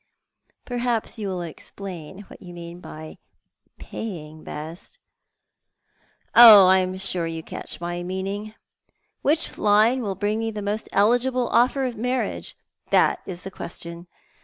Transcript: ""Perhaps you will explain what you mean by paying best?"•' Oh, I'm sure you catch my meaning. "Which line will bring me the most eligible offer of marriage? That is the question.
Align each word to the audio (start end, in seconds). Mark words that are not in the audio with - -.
""Perhaps 0.65 1.19
you 1.19 1.27
will 1.27 1.43
explain 1.43 2.21
what 2.21 2.41
you 2.41 2.55
mean 2.55 2.79
by 2.79 3.19
paying 3.77 4.43
best?"•' 4.43 4.93
Oh, 6.33 6.65
I'm 6.69 6.97
sure 6.97 7.27
you 7.27 7.43
catch 7.43 7.79
my 7.79 8.01
meaning. 8.01 8.55
"Which 9.21 9.59
line 9.59 10.01
will 10.01 10.15
bring 10.15 10.39
me 10.39 10.49
the 10.49 10.63
most 10.63 10.89
eligible 10.91 11.49
offer 11.49 11.83
of 11.85 11.97
marriage? 11.97 12.57
That 12.89 13.19
is 13.27 13.43
the 13.43 13.51
question. 13.51 14.07